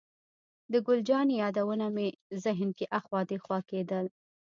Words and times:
د 0.71 0.73
ګل 0.85 0.99
جانې 1.09 1.35
یادونه 1.43 1.85
مې 1.95 2.07
ذهن 2.43 2.69
کې 2.77 2.85
اخوا 2.99 3.19
دېخوا 3.31 3.59
کېدل. 3.69 4.05